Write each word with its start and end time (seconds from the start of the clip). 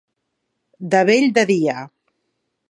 De 0.95 1.01
bell 1.09 1.27
de 1.37 1.45
dia. 1.53 1.77